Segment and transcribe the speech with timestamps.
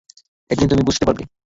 [0.49, 1.23] একদিন তুমি বুঝতে পারবে।